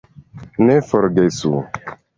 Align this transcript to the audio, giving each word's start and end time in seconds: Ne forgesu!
Ne 0.69 0.79
forgesu! 0.89 1.55